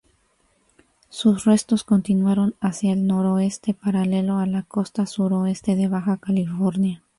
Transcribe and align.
Sus 1.09 1.45
restos 1.45 1.83
continuaron 1.83 2.55
hacia 2.59 2.91
el 2.93 3.05
noroeste 3.05 3.75
paralelo 3.75 4.39
a 4.39 4.47
la 4.47 4.63
costa 4.63 5.05
suroeste 5.05 5.75
de 5.75 5.87
Baja 5.89 6.17
California. 6.17 7.03